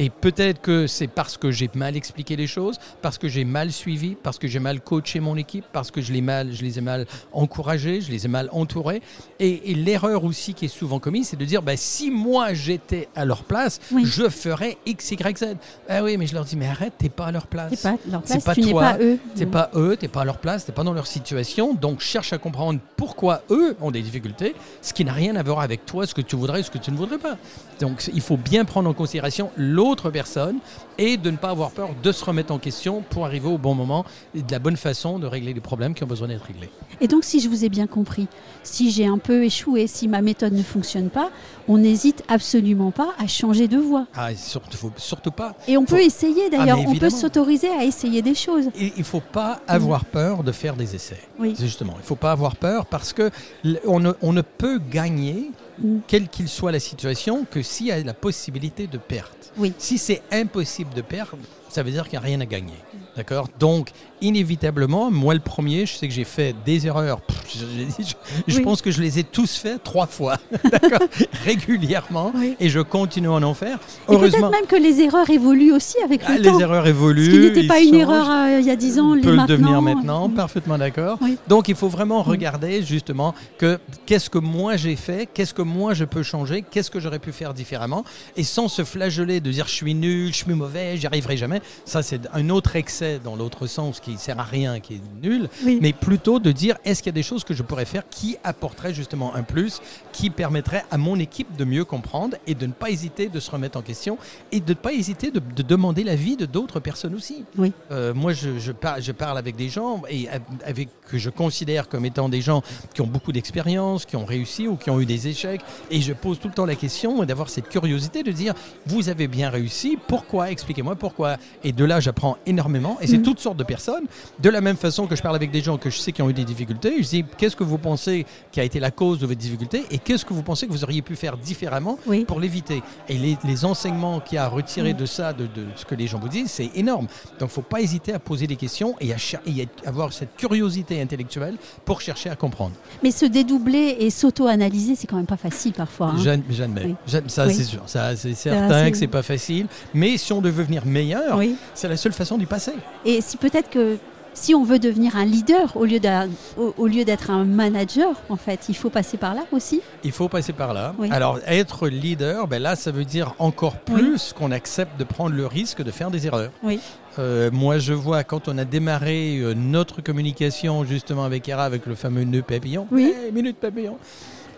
Et 0.00 0.10
peut-être 0.10 0.60
que 0.60 0.86
c'est 0.86 1.08
parce 1.08 1.36
que 1.36 1.50
j'ai 1.50 1.68
mal 1.74 1.96
expliqué 1.96 2.36
les 2.36 2.46
choses, 2.46 2.78
parce 3.02 3.18
que 3.18 3.26
j'ai 3.26 3.44
mal 3.44 3.72
suivi, 3.72 4.14
parce 4.14 4.38
que 4.38 4.46
j'ai 4.46 4.60
mal 4.60 4.80
coaché 4.80 5.18
mon 5.18 5.36
équipe, 5.36 5.64
parce 5.72 5.90
que 5.90 6.00
je, 6.00 6.12
l'ai 6.12 6.20
mal, 6.20 6.52
je 6.52 6.62
les 6.62 6.78
ai 6.78 6.80
mal 6.80 7.04
encouragés, 7.32 8.00
je 8.00 8.12
les 8.12 8.24
ai 8.24 8.28
mal 8.28 8.48
entourés. 8.52 9.02
Et, 9.40 9.72
et 9.72 9.74
l'erreur 9.74 10.22
aussi 10.22 10.54
qui 10.54 10.66
est 10.66 10.68
souvent 10.68 11.00
commise, 11.00 11.26
c'est 11.30 11.36
de 11.36 11.44
dire, 11.44 11.62
bah, 11.62 11.76
si 11.76 12.12
moi 12.12 12.54
j'étais 12.54 13.08
à 13.16 13.24
leur 13.24 13.42
place, 13.42 13.80
Oui. 13.90 14.04
je 14.06 14.28
ferais 14.28 14.78
X, 14.86 15.10
Y, 15.10 15.36
Z. 15.38 15.56
Ah 15.88 16.04
oui, 16.04 16.16
mais 16.16 16.28
je 16.28 16.34
leur 16.34 16.44
dis, 16.44 16.54
mais 16.56 16.68
arrête, 16.68 16.92
t'es 16.96 17.08
pas 17.08 17.26
à 17.26 17.32
leur 17.32 17.48
place. 17.48 17.72
C'est 17.74 17.82
pas 17.90 17.98
leur 18.08 18.22
C'est 18.24 18.34
place, 18.34 18.44
pas 18.44 18.54
tu 18.54 18.70
toi, 18.70 18.82
pas 18.82 18.98
eux. 19.00 19.18
Mm. 19.36 19.46
pas 19.46 19.70
eux, 19.74 19.96
t'es 19.96 20.06
pas 20.08 20.20
à 20.20 20.24
leur 20.24 20.38
place, 20.38 20.64
t'es 20.64 20.72
pas 20.72 20.84
dans 20.84 20.94
leur 20.94 21.08
situation, 21.08 21.74
donc 21.74 22.00
cherche 22.02 22.32
à 22.32 22.38
comprendre 22.38 22.78
pourquoi 22.96 23.42
eux 23.50 23.76
ont 23.80 23.90
des 23.90 24.02
difficultés, 24.02 24.54
ce 24.80 24.92
qui 24.92 25.04
n'a 25.04 25.12
rien 25.12 25.34
à 25.34 25.42
voir 25.42 25.58
avec 25.58 25.86
toi, 25.86 26.06
ce 26.06 26.14
que 26.14 26.20
tu 26.20 26.36
voudrais, 26.36 26.62
ce 26.62 26.70
que 26.70 26.78
tu 26.78 26.92
ne 26.92 26.96
voudrais 26.96 27.18
pas. 27.18 27.36
Donc 27.80 28.08
il 28.14 28.20
faut 28.20 28.36
bien 28.36 28.64
prendre 28.64 28.88
en 28.88 28.94
considération 28.94 29.50
l'autre 29.56 29.87
personne 30.10 30.58
et 30.98 31.16
de 31.16 31.30
ne 31.30 31.36
pas 31.36 31.50
avoir 31.50 31.70
peur 31.70 31.90
de 32.02 32.12
se 32.12 32.24
remettre 32.24 32.52
en 32.52 32.58
question 32.58 33.02
pour 33.08 33.24
arriver 33.24 33.48
au 33.48 33.56
bon 33.58 33.74
moment 33.74 34.04
et 34.34 34.42
de 34.42 34.50
la 34.52 34.58
bonne 34.58 34.76
façon 34.76 35.18
de 35.18 35.26
régler 35.26 35.54
les 35.54 35.60
problèmes 35.60 35.94
qui 35.94 36.02
ont 36.04 36.08
besoin 36.08 36.28
d'être 36.28 36.44
réglés. 36.44 36.70
Et 37.00 37.08
donc, 37.08 37.24
si 37.24 37.40
je 37.40 37.48
vous 37.48 37.64
ai 37.64 37.68
bien 37.68 37.86
compris, 37.86 38.26
si 38.62 38.90
j'ai 38.90 39.06
un 39.06 39.18
peu 39.18 39.44
échoué, 39.44 39.86
si 39.86 40.08
ma 40.08 40.20
méthode 40.22 40.52
ne 40.52 40.62
fonctionne 40.62 41.08
pas, 41.10 41.30
on 41.68 41.78
n'hésite 41.78 42.24
absolument 42.28 42.90
pas 42.90 43.10
à 43.18 43.26
changer 43.26 43.68
de 43.68 43.78
voie. 43.78 44.06
Ah, 44.14 44.34
surtout, 44.34 44.76
faut 44.76 44.92
surtout 44.96 45.30
pas. 45.30 45.54
Et 45.68 45.76
on 45.76 45.82
Faut- 45.86 45.96
peut 45.96 46.02
essayer 46.02 46.50
d'ailleurs, 46.50 46.78
mais 46.78 46.86
on 46.88 46.94
peut 46.96 47.10
s'autoriser 47.10 47.68
à 47.68 47.84
essayer 47.84 48.22
des 48.22 48.34
choses. 48.34 48.64
Il 48.78 48.92
ne 48.98 49.02
faut 49.04 49.20
pas 49.20 49.60
avoir 49.68 50.04
peur 50.04 50.42
de 50.42 50.52
faire 50.52 50.74
des 50.74 50.94
essais. 50.94 51.20
Oui. 51.38 51.54
Justement, 51.58 51.92
il 51.96 52.00
ne 52.00 52.04
faut 52.06 52.16
pas 52.16 52.32
avoir 52.32 52.56
peur 52.56 52.86
parce 52.86 53.12
que 53.12 53.30
l- 53.64 53.80
on 53.86 54.00
ne, 54.00 54.12
on 54.22 54.32
ne 54.32 54.42
peut 54.42 54.78
gagner, 54.78 55.50
Mm. 55.80 55.98
quelle 56.08 56.28
qu'il 56.28 56.48
soit 56.48 56.72
la 56.72 56.80
situation, 56.80 57.46
que 57.48 57.62
s'il 57.62 57.86
y 57.86 57.92
a 57.92 58.02
la 58.02 58.12
possibilité 58.14 58.88
de 58.88 58.98
perte. 58.98 59.52
Oui. 59.56 59.72
Si 59.78 59.96
c'est 59.96 60.22
impossible 60.32 60.87
de 60.94 61.02
perdre, 61.02 61.38
ça 61.68 61.82
veut 61.82 61.90
dire 61.90 62.04
qu'il 62.04 62.18
n'y 62.18 62.24
a 62.24 62.26
rien 62.26 62.40
à 62.40 62.46
gagner. 62.46 62.74
D'accord 63.18 63.48
Donc, 63.58 63.90
inévitablement, 64.22 65.10
moi 65.10 65.34
le 65.34 65.40
premier, 65.40 65.86
je 65.86 65.94
sais 65.96 66.06
que 66.06 66.14
j'ai 66.14 66.22
fait 66.22 66.54
des 66.64 66.86
erreurs. 66.86 67.20
Pff, 67.20 67.36
je 67.52 67.58
je- 68.04 68.14
je 68.46 68.56
Oui. 68.58 68.62
pense 68.62 68.80
que 68.80 68.92
je 68.92 69.02
les 69.02 69.18
ai 69.18 69.24
tous 69.24 69.56
fait 69.56 69.78
trois 69.82 70.06
fois, 70.06 70.36
Régulièrement. 71.44 72.30
Oui. 72.34 72.54
Et 72.60 72.68
je 72.68 72.80
continue 72.80 73.26
à 73.28 73.32
en 73.32 73.54
faire. 73.54 73.78
Et 74.08 74.16
peut-être 74.16 74.50
même 74.50 74.66
que 74.68 74.76
les 74.76 75.00
erreurs 75.00 75.28
évoluent 75.30 75.72
aussi 75.72 75.96
avec 76.04 76.20
ah, 76.26 76.32
le 76.36 76.42
les 76.42 76.48
temps. 76.50 76.60
erreurs 76.60 76.86
évoluent. 76.86 77.24
Ce 77.26 77.30
qui 77.30 77.38
n'était 77.40 77.66
pas 77.66 77.80
une 77.80 77.90
changent 77.90 78.00
erreur 78.00 78.30
euh, 78.30 78.60
il 78.60 78.66
y 78.66 78.70
a 78.70 78.76
10 78.76 78.98
ans, 78.98 79.14
les 79.14 79.22
peut 79.22 79.34
le 79.34 79.46
devenir 79.46 79.82
maintenant, 79.82 80.28
Oui. 80.28 80.34
parfaitement 80.34 80.78
d'accord. 80.78 81.18
Donc 81.48 81.68
il 81.68 81.74
faut 81.74 81.88
vraiment 81.88 82.22
regarder 82.22 82.82
justement 82.82 83.34
que 83.58 83.78
qu'est-ce 84.06 84.30
que 84.30 84.38
moi 84.38 84.76
j'ai 84.76 84.94
fait, 84.96 85.28
qu'est-ce 85.32 85.54
que 85.54 85.62
moi 85.62 85.94
je 85.94 86.04
peux 86.04 86.22
changer, 86.22 86.62
qu'est-ce 86.70 86.90
que 86.90 87.00
j'aurais 87.00 87.18
pu 87.18 87.32
faire 87.32 87.52
différemment, 87.54 88.04
et 88.36 88.44
sans 88.44 88.68
se 88.68 88.84
flageller 88.84 89.40
de 89.40 89.50
dire 89.50 89.66
je 89.66 89.72
suis 89.74 89.94
nul, 89.94 90.28
je 90.28 90.44
suis 90.44 90.54
mauvais, 90.54 90.96
j'y 90.96 91.06
arriverai 91.06 91.36
jamais. 91.36 91.60
Ça 91.84 92.02
c'est 92.02 92.20
un 92.32 92.48
autre 92.50 92.76
excès 92.76 93.07
dans 93.24 93.34
l'autre 93.36 93.66
sens 93.66 94.00
qui 94.00 94.16
sert 94.18 94.38
à 94.38 94.42
rien, 94.44 94.80
qui 94.80 94.94
est 94.94 95.00
nul, 95.22 95.48
Oui. 95.64 95.78
mais 95.80 95.92
plutôt 95.92 96.38
de 96.38 96.52
dire 96.52 96.76
est-ce 96.84 97.02
qu'il 97.02 97.10
y 97.10 97.14
a 97.14 97.20
des 97.20 97.22
choses 97.22 97.44
que 97.44 97.54
je 97.54 97.62
pourrais 97.62 97.84
faire 97.84 98.02
qui 98.08 98.36
apporteraient 98.44 98.92
justement 98.94 99.34
un 99.34 99.42
plus, 99.42 99.80
qui 100.12 100.30
permettraient 100.30 100.84
à 100.90 100.98
mon 100.98 101.18
équipe 101.18 101.56
de 101.56 101.64
mieux 101.64 101.84
comprendre 101.84 102.36
et 102.46 102.54
de 102.54 102.66
ne 102.66 102.72
pas 102.72 102.90
hésiter 102.90 103.28
de 103.28 103.40
se 103.40 103.50
remettre 103.50 103.78
en 103.78 103.82
question 103.82 104.18
et 104.52 104.60
de 104.60 104.70
ne 104.70 104.74
pas 104.74 104.92
hésiter 104.92 105.30
de, 105.30 105.40
de 105.40 105.62
demander 105.62 106.04
l'avis 106.04 106.36
de 106.36 106.46
d'autres 106.46 106.80
personnes 106.80 107.14
aussi. 107.14 107.44
Oui. 107.56 107.72
Euh, 107.90 108.12
moi, 108.14 108.32
je, 108.32 108.58
je, 108.58 108.72
par- 108.72 109.00
je 109.00 109.12
parle 109.12 109.38
avec 109.38 109.56
des 109.56 109.68
gens 109.68 110.02
et 110.10 110.28
avec 110.64 110.88
que 111.08 111.18
je 111.18 111.30
considère 111.30 111.88
comme 111.88 112.04
étant 112.04 112.28
des 112.28 112.40
gens 112.40 112.62
qui 112.94 113.00
ont 113.00 113.06
beaucoup 113.06 113.32
d'expérience, 113.32 114.04
qui 114.04 114.16
ont 114.16 114.24
réussi 114.24 114.66
ou 114.68 114.76
qui 114.76 114.90
ont 114.90 115.00
eu 115.00 115.06
des 115.06 115.28
échecs, 115.28 115.60
et 115.90 116.00
je 116.00 116.12
pose 116.12 116.38
tout 116.38 116.48
le 116.48 116.54
temps 116.54 116.66
la 116.66 116.74
question 116.74 117.22
d'avoir 117.24 117.48
cette 117.50 117.68
curiosité 117.68 118.22
de 118.22 118.32
dire 118.32 118.54
vous 118.86 119.08
avez 119.08 119.28
bien 119.28 119.50
réussi, 119.50 119.98
pourquoi 120.08 120.50
Expliquez-moi 120.50 120.96
pourquoi. 120.96 121.36
Et 121.64 121.72
de 121.72 121.84
là, 121.84 122.00
j'apprends 122.00 122.36
énormément. 122.46 122.87
Et 123.00 123.06
c'est 123.06 123.18
Mhm. 123.18 123.22
toutes 123.24 123.40
sortes 123.40 123.56
de 123.56 123.64
personnes. 123.64 124.04
De 124.38 124.48
la 124.50 124.60
même 124.60 124.76
façon 124.76 125.06
que 125.06 125.14
je 125.16 125.22
parle 125.22 125.36
avec 125.36 125.50
des 125.50 125.60
gens 125.60 125.76
que 125.76 125.90
je 125.90 125.98
sais 125.98 126.12
qui 126.12 126.22
ont 126.22 126.30
eu 126.30 126.32
des 126.32 126.44
difficultés, 126.44 127.02
je 127.02 127.08
dis 127.08 127.24
qu'est-ce 127.36 127.56
que 127.56 127.64
vous 127.64 127.78
pensez 127.78 128.24
qui 128.52 128.60
a 128.60 128.64
été 128.64 128.80
la 128.80 128.90
cause 128.90 129.18
de 129.18 129.26
votre 129.26 129.38
difficulté 129.38 129.84
et 129.90 129.98
qu'est-ce 129.98 130.24
que 130.24 130.32
vous 130.32 130.42
pensez 130.42 130.66
que 130.66 130.72
vous 130.72 130.84
auriez 130.84 131.02
pu 131.02 131.16
faire 131.16 131.36
différemment 131.36 131.98
Oui. 132.06 132.24
pour 132.24 132.40
l'éviter? 132.40 132.82
Et 133.08 133.14
les, 133.18 133.36
les 133.44 133.64
enseignements 133.64 134.20
qu'il 134.20 134.36
y 134.36 134.38
a 134.38 134.44
à 134.44 134.48
retirer 134.48 134.92
Mhm. 134.92 134.98
de 135.00 135.06
ça, 135.06 135.32
de, 135.32 135.44
de 135.44 135.64
ce 135.76 135.84
que 135.84 135.94
les 135.94 136.06
gens 136.06 136.18
vous 136.18 136.28
disent, 136.28 136.50
c'est 136.50 136.70
énorme. 136.74 137.06
Donc, 137.38 137.50
faut 137.50 137.62
pas 137.62 137.80
hésiter 137.80 138.12
à 138.12 138.18
poser 138.18 138.46
des 138.46 138.56
questions 138.56 138.94
et 139.00 139.12
à, 139.12 139.18
cher- 139.18 139.40
et 139.46 139.68
à 139.84 139.88
avoir 139.88 140.12
cette 140.12 140.36
curiosité 140.36 141.00
intellectuelle 141.00 141.56
pour 141.84 142.00
chercher 142.00 142.30
à 142.30 142.36
comprendre. 142.36 142.72
Mais 143.02 143.10
se 143.10 143.26
dédoubler 143.26 143.96
et 144.00 144.10
s'auto-analyser, 144.10 144.94
c'est 144.94 145.06
quand 145.06 145.16
même 145.16 145.26
pas 145.26 145.36
facile 145.36 145.72
parfois. 145.72 146.08
hein. 146.08 146.16
J'ad- 146.22 146.42
J'admets. 146.50 146.84
Oui. 146.86 146.94
Ça, 147.28 147.46
Oui. 147.46 147.54
c'est 147.54 147.64
sûr. 147.64 147.82
Ça, 147.86 148.14
c'est 148.16 148.34
certain 148.34 148.90
que 148.90 148.96
c'est 148.96 149.06
pas 149.06 149.22
facile. 149.22 149.66
Mais 149.94 150.16
si 150.16 150.32
on 150.32 150.40
veut 150.40 150.50
devenir 150.50 150.84
meilleur, 150.86 151.36
Oui. 151.38 151.56
c'est 151.74 151.88
la 151.88 151.96
seule 151.96 152.12
façon 152.12 152.38
d'y 152.38 152.46
passer. 152.46 152.72
Et 153.04 153.20
si 153.20 153.36
peut-être 153.36 153.70
que 153.70 153.96
si 154.34 154.54
on 154.54 154.62
veut 154.62 154.78
devenir 154.78 155.16
un 155.16 155.24
leader 155.24 155.76
au 155.76 155.84
lieu 155.84 155.98
d'un- 155.98 156.28
au, 156.56 156.72
au 156.78 156.86
lieu 156.86 157.04
d'être 157.04 157.30
un 157.30 157.44
manager, 157.44 158.12
en 158.28 158.36
fait, 158.36 158.66
il 158.68 158.76
faut 158.76 158.88
passer 158.90 159.16
par 159.16 159.34
là 159.34 159.42
aussi. 159.50 159.80
Il 160.04 160.12
faut 160.12 160.28
passer 160.28 160.52
par 160.52 160.72
là. 160.74 160.94
Oui. 160.96 161.08
Alors, 161.10 161.40
être 161.46 161.88
leader, 161.88 162.46
ben 162.46 162.62
là, 162.62 162.76
ça 162.76 162.92
veut 162.92 163.04
dire 163.04 163.34
encore 163.40 163.78
plus 163.78 164.32
qu'on 164.32 164.52
accepte 164.52 164.96
de 164.96 165.02
prendre 165.02 165.34
le 165.34 165.46
risque 165.46 165.82
de 165.82 165.90
faire 165.90 166.10
des 166.12 166.26
erreurs. 166.28 166.52
Oui. 166.62 166.78
Euh, 167.18 167.50
moi, 167.52 167.78
je 167.78 167.92
vois 167.94 168.22
quand 168.22 168.46
on 168.46 168.58
a 168.58 168.64
démarré 168.64 169.38
euh, 169.40 169.54
notre 169.54 170.02
communication 170.02 170.84
justement 170.84 171.24
avec 171.24 171.48
ERA, 171.48 171.64
avec 171.64 171.86
le 171.86 171.96
fameux 171.96 172.22
nœud 172.22 172.42
papillon. 172.42 172.86
Oui. 172.92 173.12
Hey, 173.24 173.32
minute 173.32 173.56
papillon. 173.56 173.98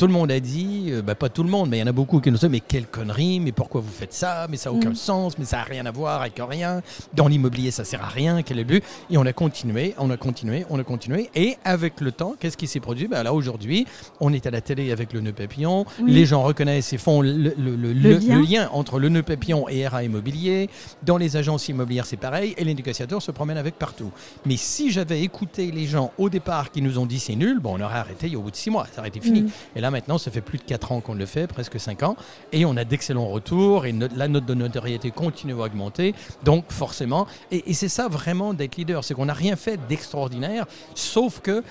Tout 0.00 0.07
le 0.07 0.14
monde 0.14 0.30
a 0.33 0.40
dit, 0.40 0.87
euh, 0.88 1.02
bah, 1.02 1.14
pas 1.14 1.28
tout 1.28 1.42
le 1.42 1.50
monde, 1.50 1.69
mais 1.69 1.76
il 1.76 1.80
y 1.80 1.83
en 1.83 1.87
a 1.87 1.92
beaucoup 1.92 2.21
qui 2.21 2.30
nous 2.30 2.38
disent 2.38 2.49
Mais 2.49 2.61
quelle 2.61 2.87
connerie, 2.87 3.38
mais 3.38 3.52
pourquoi 3.52 3.83
vous 3.83 3.90
faites 3.92 4.14
ça 4.14 4.47
Mais 4.49 4.57
ça 4.57 4.71
n'a 4.71 4.76
aucun 4.76 4.90
Mm. 4.92 4.95
sens, 4.95 5.37
mais 5.38 5.45
ça 5.45 5.59
n'a 5.59 5.64
rien 5.64 5.85
à 5.85 5.90
voir 5.90 6.23
avec 6.23 6.40
rien. 6.40 6.80
Dans 7.12 7.28
l'immobilier, 7.28 7.71
ça 7.71 7.85
sert 7.85 8.02
à 8.02 8.09
rien, 8.09 8.40
quel 8.42 8.57
est 8.59 8.62
le 8.62 8.66
but? 8.66 8.85
Et 9.11 9.19
on 9.19 9.26
a 9.26 9.35
continué, 9.35 9.95
on 9.99 10.09
a 10.09 10.16
continué, 10.16 10.64
on 10.71 10.78
a 10.78 10.85
continué. 10.85 11.28
Et 11.35 11.59
avec 11.66 12.00
le 12.00 12.12
temps, 12.12 12.35
qu'est-ce 12.40 12.57
qui 12.57 12.66
s'est 12.66 12.80
produit? 12.80 13.09
Bah, 13.09 13.23
Là, 13.23 13.35
aujourd'hui, 13.35 13.87
on 14.21 14.33
est 14.33 14.47
à 14.47 14.50
la 14.50 14.62
télé 14.62 14.90
avec 14.90 15.12
le 15.12 15.21
nœud 15.21 15.35
papillon. 15.35 15.85
Oui. 16.00 16.12
Les 16.12 16.25
gens 16.25 16.42
reconnaissent 16.45 16.95
et 16.95 16.99
font 16.99 17.21
le, 17.21 17.30
le- 17.35 17.54
le- 17.59 17.92
le- 17.92 17.92
lien. 18.14 18.37
le 18.37 18.40
lien 18.40 18.71
entre 18.73 18.99
le 18.99 19.11
nœud 19.11 19.23
papillon 19.23 19.69
et 19.69 19.87
RA 19.87 20.02
Immobilier. 20.02 20.71
Dans 21.02 21.19
les 21.19 21.37
agences 21.37 21.69
immobilières, 21.69 22.07
c'est 22.07 22.16
pareil. 22.16 22.54
Et 22.57 22.64
les 22.64 22.73
négociateurs 22.75 23.21
se 23.21 23.33
promènent 23.33 23.59
avec 23.59 23.78
partout. 23.78 24.11
Mais 24.47 24.57
si 24.57 24.90
j'avais 24.90 25.21
écouté 25.21 25.71
les 25.71 25.85
gens 25.87 26.11
au 26.16 26.30
départ 26.30 26.71
qui 26.71 26.80
nous 26.80 26.99
ont 26.99 27.04
dit 27.04 27.19
c'est 27.21 27.37
nul, 27.37 27.59
bon, 27.61 27.76
on 27.78 27.83
aurait 27.85 27.99
arrêté 27.99 28.35
au 28.35 28.40
bout 28.40 28.50
de 28.50 28.57
six 28.57 28.71
mois. 28.71 28.87
Ça 28.95 29.00
aurait 29.00 29.09
été 29.09 29.21
fini. 29.21 29.42
Mm. 29.42 29.49
Et 29.76 29.80
là, 29.83 29.89
maintenant, 29.90 30.18
ça 30.18 30.30
fait 30.30 30.40
plus 30.40 30.59
de 30.59 30.64
4 30.64 30.92
ans 30.92 31.00
qu'on 31.00 31.14
le 31.14 31.26
fait, 31.26 31.47
presque 31.47 31.78
5 31.78 32.02
ans, 32.02 32.16
et 32.52 32.64
on 32.64 32.76
a 32.76 32.85
d'excellents 32.85 33.28
retours, 33.28 33.87
et 33.87 33.94
la 34.16 34.28
note 34.28 34.47
de 34.47 34.54
notoriété 34.54 35.11
continue 35.11 35.54
à 35.54 35.64
augmenter. 35.64 36.14
Donc, 36.44 36.64
forcément, 36.70 37.26
et, 37.50 37.70
et 37.70 37.75
c'est 37.75 37.88
ça 37.88 38.09
vraiment 38.09 38.54
d'être 38.54 38.76
leader, 38.76 39.04
c'est 39.04 39.14
qu'on 39.14 39.26
n'a 39.26 39.35
rien 39.35 39.56
fait 39.56 39.78
d'extraordinaire, 39.88 40.66
sauf 40.94 41.40
que 41.40 41.62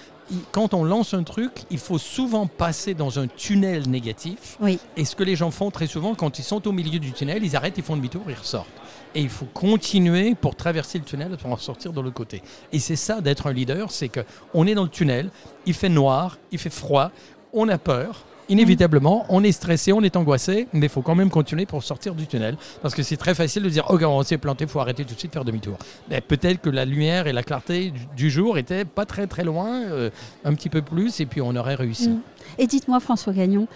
quand 0.51 0.73
on 0.73 0.83
lance 0.83 1.13
un 1.13 1.23
truc, 1.23 1.51
il 1.69 1.79
faut 1.79 1.97
souvent 1.97 2.47
passer 2.47 2.93
dans 2.93 3.19
un 3.19 3.27
tunnel 3.27 3.89
négatif. 3.89 4.57
Oui. 4.59 4.79
Et 4.95 5.05
ce 5.05 5.15
que 5.15 5.23
les 5.23 5.35
gens 5.35 5.51
font 5.51 5.71
très 5.71 5.87
souvent, 5.87 6.15
quand 6.15 6.39
ils 6.39 6.43
sont 6.43 6.67
au 6.67 6.71
milieu 6.71 6.99
du 6.99 7.11
tunnel, 7.11 7.43
ils 7.43 7.55
arrêtent, 7.55 7.77
ils 7.77 7.83
font 7.83 7.95
demi-tour, 7.95 8.23
ils 8.27 8.35
ressortent. 8.35 8.67
Et 9.15 9.21
il 9.21 9.29
faut 9.29 9.45
continuer 9.45 10.35
pour 10.35 10.55
traverser 10.55 10.99
le 10.99 11.03
tunnel 11.03 11.35
pour 11.37 11.51
en 11.51 11.57
sortir 11.57 11.93
de 11.93 12.01
l'autre 12.01 12.15
côté. 12.15 12.43
Et 12.71 12.79
c'est 12.79 12.95
ça 12.95 13.21
d'être 13.21 13.47
un 13.47 13.53
leader, 13.53 13.91
c'est 13.91 14.09
que 14.09 14.19
on 14.53 14.67
est 14.67 14.75
dans 14.75 14.83
le 14.83 14.89
tunnel, 14.89 15.31
il 15.65 15.73
fait 15.73 15.89
noir, 15.89 16.37
il 16.51 16.59
fait 16.59 16.69
froid, 16.69 17.11
on 17.53 17.67
a 17.69 17.77
peur. 17.77 18.23
Inévitablement, 18.51 19.27
on 19.29 19.43
est 19.43 19.51
stressé, 19.51 19.93
on 19.93 20.01
est 20.01 20.15
angoissé, 20.15 20.67
mais 20.73 20.87
il 20.87 20.89
faut 20.89 21.03
quand 21.03 21.13
même 21.13 21.29
continuer 21.29 21.67
pour 21.67 21.83
sortir 21.83 22.15
du 22.15 22.25
tunnel. 22.25 22.57
Parce 22.81 22.95
que 22.95 23.03
c'est 23.03 23.15
très 23.15 23.35
facile 23.35 23.61
de 23.61 23.69
dire, 23.69 23.85
ok, 23.91 24.01
on 24.07 24.23
s'est 24.23 24.39
planté, 24.39 24.63
il 24.63 24.69
faut 24.69 24.79
arrêter 24.79 25.05
tout 25.05 25.13
de 25.13 25.19
suite, 25.19 25.31
faire 25.31 25.45
demi-tour. 25.45 25.77
Mais 26.09 26.19
peut-être 26.19 26.59
que 26.59 26.71
la 26.71 26.83
lumière 26.83 27.27
et 27.27 27.31
la 27.31 27.43
clarté 27.43 27.91
du- 27.91 28.07
du 28.15 28.31
jour 28.31 28.57
étaient 28.57 28.85
pas 28.85 29.05
très 29.05 29.27
très 29.27 29.43
loin, 29.43 29.83
euh, 29.83 30.09
un 30.45 30.55
petit 30.55 30.69
peu 30.69 30.81
plus, 30.81 31.19
et 31.19 31.27
puis 31.27 31.41
on 31.41 31.55
aurait 31.55 31.75
réussi. 31.75 32.09
Mm. 32.09 32.21
Et 32.57 32.65
dites-moi, 32.65 32.99
François 32.99 33.33
Gagnon, 33.33 33.67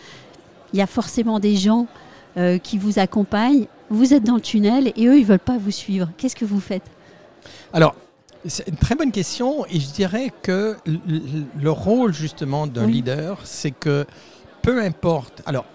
il 0.74 0.80
y 0.80 0.82
a 0.82 0.88
forcément 0.88 1.40
des 1.40 1.56
gens 1.56 1.86
euh, 2.38 2.58
qui 2.58 2.80
vous 2.80 2.98
accompagnent. 2.98 3.68
Vous 3.92 4.16
êtes 4.16 4.24
dans 4.24 4.36
le 4.36 4.42
tunnel 4.42 4.92
et 4.96 5.06
eux, 5.06 5.20
ils 5.20 5.26
veulent 5.26 5.38
pas 5.38 5.60
vous 5.60 5.70
suivre. 5.70 6.10
Qu'est-ce 6.18 6.36
que 6.36 6.46
vous 6.46 6.60
faites? 6.60 6.82
Alors, 7.74 7.94
c'est 8.46 8.68
une 8.68 8.76
très 8.76 8.96
bonne 8.96 9.12
question 9.12 9.66
et 9.66 9.80
je 9.80 9.92
dirais 9.92 10.32
que 10.42 10.78
le 10.86 11.72
rôle 11.72 12.14
justement 12.14 12.68
d'un 12.68 12.88
leader, 12.88 13.40
c'est 13.44 13.72
que 13.72 14.06
peu 14.62 14.82
importe. 14.82 15.42
Alors, 15.46 15.66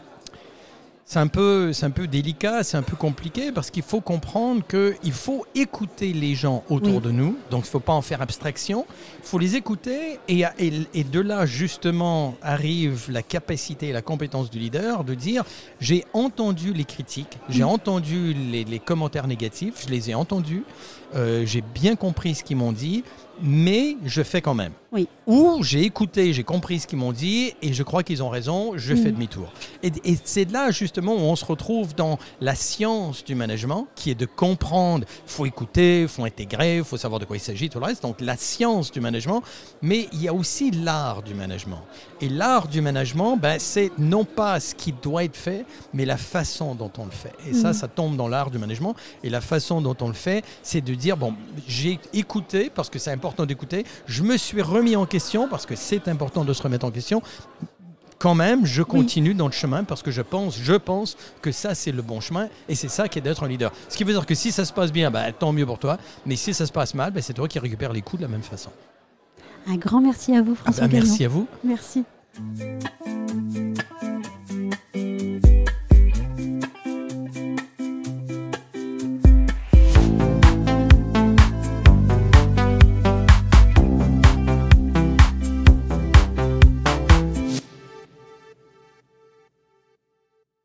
c'est 1.11 1.19
un 1.21 1.27
peu, 1.27 1.73
c'est 1.73 1.87
un 1.87 1.91
peu 1.91 2.07
délicat, 2.07 2.63
c'est 2.63 2.77
un 2.77 2.83
peu 2.83 2.95
compliqué 2.95 3.51
parce 3.51 3.71
qu'il 3.71 3.83
faut 3.83 4.03
comprendre 4.03 4.63
qu'il 4.67 5.13
faut 5.13 5.47
écouter 5.55 6.13
les 6.13 6.35
gens 6.35 6.63
autour 6.69 6.97
Oui. 6.97 7.01
de 7.01 7.11
nous. 7.11 7.39
Donc, 7.51 7.63
il 7.65 7.69
ne 7.69 7.71
faut 7.71 7.81
pas 7.81 7.95
en 7.95 8.03
faire 8.03 8.21
abstraction. 8.21 8.85
Il 9.23 9.27
faut 9.27 9.39
les 9.39 9.57
écouter 9.57 10.19
et, 10.29 10.43
et, 10.59 10.73
et 10.93 11.05
de 11.05 11.21
là 11.21 11.47
justement 11.47 12.35
arrive 12.43 13.07
la 13.11 13.23
capacité 13.23 13.89
et 13.89 13.93
la 13.93 14.03
compétence 14.03 14.51
du 14.51 14.59
leader 14.59 15.03
de 15.03 15.15
dire 15.15 15.45
j'ai 15.81 16.05
entendu 16.13 16.75
les 16.75 16.85
critiques, 16.85 17.39
j'ai 17.49 17.63
Mm. 17.65 17.69
entendu 17.69 18.35
les, 18.35 18.65
les 18.65 18.79
commentaires 18.79 19.29
négatifs, 19.29 19.85
je 19.87 19.89
les 19.91 20.11
ai 20.11 20.15
entendus, 20.15 20.65
euh, 21.15 21.47
j'ai 21.47 21.63
bien 21.63 21.97
compris 21.97 22.35
ce 22.35 22.45
qu'ils 22.45 22.59
m'ont 22.59 22.73
dit, 22.73 23.03
mais 23.43 23.97
je 24.05 24.23
fais 24.23 24.41
quand 24.41 24.55
même. 24.55 24.73
Oui. 24.91 25.07
Ou 25.27 25.63
j'ai 25.63 25.83
écouté, 25.83 26.33
j'ai 26.33 26.45
compris 26.45 26.81
ce 26.81 26.87
qu'ils 26.87 26.99
m'ont 26.99 27.13
dit 27.13 27.53
et 27.61 27.75
je 27.75 27.83
crois 27.83 28.03
qu'ils 28.03 28.23
ont 28.23 28.31
raison, 28.31 28.73
je 28.77 28.95
fais 28.95 29.11
Mm. 29.11 29.15
demi-tour. 29.15 29.53
Et, 29.83 29.93
et 30.05 30.19
c'est 30.25 30.51
là 30.51 30.71
justement 30.71 31.13
où 31.15 31.19
on 31.21 31.37
se 31.37 31.45
retrouve 31.45 31.95
dans 31.95 32.19
la 32.41 32.55
science 32.55 33.23
du 33.23 33.35
management, 33.35 33.87
qui 33.95 34.11
est 34.11 34.15
de 34.15 34.25
comprendre, 34.25 35.05
il 35.27 35.31
faut 35.31 35.45
écouter, 35.45 36.03
il 36.03 36.09
faut 36.09 36.25
intégrer, 36.25 36.79
il 36.79 36.85
faut 36.85 36.97
savoir 36.97 37.21
de 37.21 37.27
quoi 37.27 37.37
il 37.37 37.41
s'agit, 37.41 37.69
tout 37.69 37.79
le 37.79 37.85
reste. 37.85 38.03
Donc 38.03 38.21
la 38.23 38.37
science 38.39 38.91
du 38.91 39.01
management, 39.01 39.43
mais 39.83 40.09
il 40.13 40.23
y 40.23 40.29
a 40.29 40.33
aussi 40.33 40.71
l'art 40.71 41.23
du 41.23 41.35
management. 41.35 41.83
Et 42.23 42.31
l'art 42.31 42.67
du 42.67 42.81
management, 42.81 43.37
ben, 43.37 43.59
c'est 43.59 43.93
non 43.99 44.25
pas 44.25 44.59
ce 44.61 44.75
qui 44.75 44.93
doit 44.93 45.25
être 45.25 45.37
fait, 45.37 45.67
mais 45.93 46.07
la 46.07 46.17
façon 46.17 46.75
dont 46.75 46.91
on 46.97 47.05
le 47.05 47.11
fait. 47.11 47.33
Et 47.47 47.53
ça, 47.53 47.69
Mhm. 47.69 47.75
ça 47.75 47.89
tombe 47.89 48.17
dans 48.17 48.27
l'art 48.29 48.51
du 48.51 48.57
management. 48.59 48.95
Et 49.23 49.29
la 49.29 49.43
façon 49.43 49.83
dont 49.83 49.97
on 50.01 50.09
le 50.09 50.15
fait, 50.15 50.43
c'est 50.63 50.81
de 50.81 50.95
dire, 50.95 51.17
bon, 51.19 51.35
j'ai 51.67 51.99
écouté, 52.15 52.71
parce 52.75 52.89
que 52.89 52.99
c'est 52.99 53.11
important 53.13 53.28
d'écouter, 53.47 53.85
je 54.07 54.23
me 54.23 54.37
suis 54.37 54.63
remis 54.63 54.97
en 54.97 55.07
question, 55.07 55.49
parce 55.49 55.67
que 55.67 55.77
c'est 55.77 56.09
important 56.09 56.45
de 56.45 56.53
se 56.53 56.63
remettre 56.63 56.87
en 56.87 56.91
question. 56.91 57.23
Quand 58.19 58.35
même, 58.35 58.67
je 58.67 58.83
continue 58.83 59.33
dans 59.33 59.47
le 59.47 59.53
chemin 59.53 59.85
parce 59.85 60.03
que 60.03 60.11
je 60.11 60.23
pense, 60.23 60.59
je 60.61 60.75
pense 60.75 61.17
que 61.41 61.53
ça 61.53 61.77
c'est 61.77 61.93
le 61.93 62.03
bon 62.03 62.21
chemin 62.21 62.49
et 62.69 62.75
c'est 62.75 62.89
ça 62.89 63.07
qui 63.09 63.21
est 63.21 63.23
d'être 63.23 63.45
un 63.45 63.49
leader. 63.49 63.71
Ce 63.89 63.97
qui 63.97 64.03
veut 64.03 64.13
dire 64.13 64.27
que 64.27 64.35
si 64.35 64.51
ça 64.51 64.65
se 64.65 64.73
passe 64.73 64.91
bien, 64.91 65.09
ben, 65.13 65.33
tant 65.33 65.53
mieux 65.53 65.65
pour 65.65 65.79
toi. 65.79 65.99
Mais 66.27 66.35
si 66.35 66.53
ça 66.53 66.67
se 66.67 66.73
passe 66.73 66.95
mal, 66.95 67.13
ben, 67.13 67.23
c'est 67.23 67.35
toi 67.35 67.47
qui 67.47 67.61
récupères 67.61 67.93
les 67.93 68.03
coups 68.03 68.21
de 68.21 68.27
la 68.27 68.33
même 68.33 68.43
façon. 68.43 68.71
Un 69.69 69.77
grand 69.77 70.01
merci 70.01 70.35
à 70.35 70.43
vous, 70.43 70.57
Ah 70.59 70.65
François 70.73 70.89
ben, 70.89 70.95
Gagnon. 70.95 71.07
merci 71.07 71.25
à 71.25 71.29
vous. 71.29 71.47
Merci. 71.63 72.05